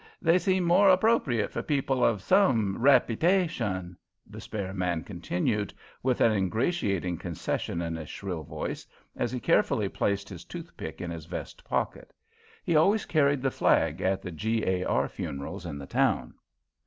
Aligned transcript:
They 0.19 0.39
seem 0.39 0.63
more 0.63 0.89
appropriate 0.89 1.51
for 1.51 1.61
people 1.61 2.03
of 2.03 2.23
some 2.23 2.75
repytation," 2.79 3.95
the 4.25 4.41
spare 4.41 4.73
man 4.73 5.03
continued, 5.03 5.75
with 6.01 6.21
an 6.21 6.31
ingratiating 6.31 7.19
concession 7.19 7.83
in 7.83 7.95
his 7.95 8.09
shrill 8.09 8.41
voice, 8.41 8.87
as 9.15 9.31
he 9.31 9.39
carefully 9.39 9.89
placed 9.89 10.27
his 10.27 10.43
toothpick 10.43 11.01
in 11.01 11.11
his 11.11 11.27
vest 11.27 11.63
pocket. 11.65 12.13
He 12.63 12.75
always 12.75 13.05
carried 13.05 13.43
the 13.43 13.51
flag 13.51 14.01
at 14.01 14.23
the 14.23 14.31
G.A.R. 14.31 15.07
funerals 15.07 15.67
in 15.67 15.77
the 15.77 15.85
town. 15.85 16.33